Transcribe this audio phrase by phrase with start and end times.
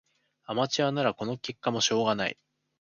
[0.45, 2.35] アマチュアならこの結果もしょうがない